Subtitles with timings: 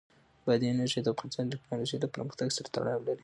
[0.45, 3.19] بادي انرژي د افغانستان د تکنالوژۍ له پرمختګ سره تړاو لري.